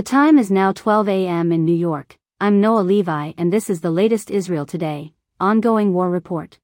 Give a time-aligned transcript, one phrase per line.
[0.00, 1.52] The time is now 12 a.m.
[1.52, 2.16] in New York.
[2.40, 6.58] I'm Noa Levi and this is the latest Israel Today, ongoing war report.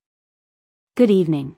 [0.95, 1.57] Good evening.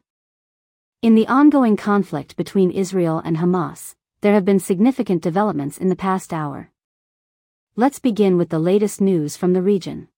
[1.02, 5.94] In the ongoing conflict between Israel and Hamas, there have been significant developments in the
[5.94, 6.72] past hour.
[7.76, 10.08] Let's begin with the latest news from the region.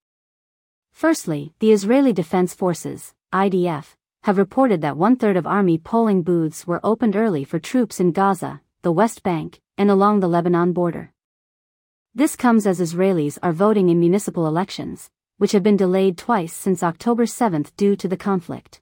[0.92, 6.66] Firstly, the Israeli Defense Forces, IDF, have reported that one third of army polling booths
[6.66, 11.12] were opened early for troops in Gaza, the West Bank, and along the Lebanon border.
[12.12, 16.82] This comes as Israelis are voting in municipal elections, which have been delayed twice since
[16.82, 18.80] October 7 due to the conflict.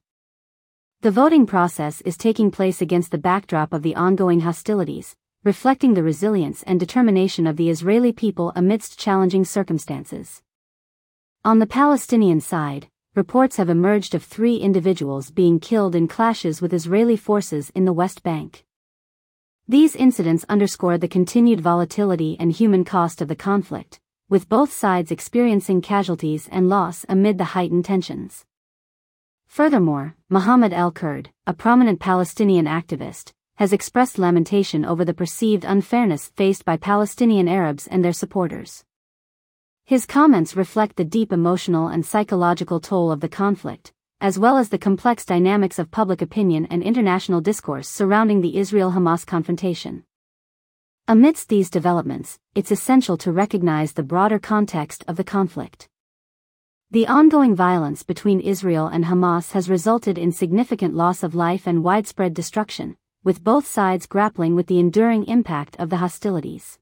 [1.03, 6.03] The voting process is taking place against the backdrop of the ongoing hostilities, reflecting the
[6.03, 10.43] resilience and determination of the Israeli people amidst challenging circumstances.
[11.45, 16.73] On the Palestinian side, reports have emerged of three individuals being killed in clashes with
[16.73, 18.65] Israeli forces in the West Bank.
[19.71, 25.11] These incidents underscore the continued volatility and human cost of the conflict, with both sides
[25.11, 28.47] experiencing casualties and loss amid the heightened tensions.
[29.47, 36.65] Furthermore, Mohammed El-Kurd, a prominent Palestinian activist, has expressed lamentation over the perceived unfairness faced
[36.65, 38.87] by Palestinian Arabs and their supporters.
[39.85, 44.71] His comments reflect the deep emotional and psychological toll of the conflict, as well as
[44.71, 50.03] the complex dynamics of public opinion and international discourse surrounding the Israel-Hamas confrontation.
[51.07, 55.89] Amidst these developments, it's essential to recognize the broader context of the conflict.
[56.91, 61.85] The ongoing violence between Israel and Hamas has resulted in significant loss of life and
[61.85, 66.79] widespread destruction, with both sides grappling with the enduring impact of the hostilities.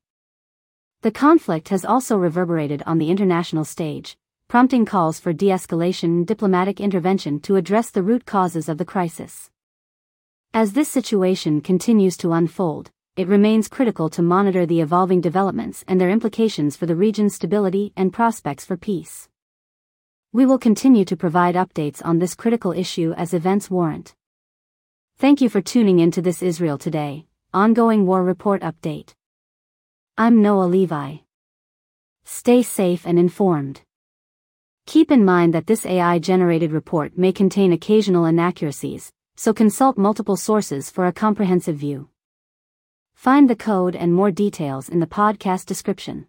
[1.03, 4.17] The conflict has also reverberated on the international stage,
[4.49, 9.51] prompting calls for de-escalation and diplomatic intervention to address the root causes of the crisis.
[10.55, 16.01] As this situation continues to unfold, it remains critical to monitor the evolving developments and
[16.01, 19.29] their implications for the region's stability and prospects for peace.
[20.33, 24.15] We will continue to provide updates on this critical issue as events warrant.
[25.19, 29.15] Thank you for tuning in to this Israel Today, ongoing war report update.
[30.17, 31.17] I'm Noa Levi.
[32.25, 33.81] Stay safe and informed.
[34.87, 40.37] Keep in mind that this AI generated report may contain occasional inaccuracies, so consult multiple
[40.37, 42.09] sources for a comprehensive view.
[43.17, 46.29] Find the code and more details in the podcast description.